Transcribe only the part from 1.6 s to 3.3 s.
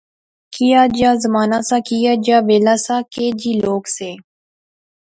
سا، کیا جا ویلا سا، کے